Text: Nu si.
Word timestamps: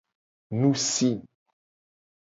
Nu 0.61 0.71
si. 0.85 1.09